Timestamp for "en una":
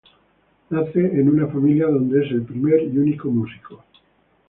1.19-1.45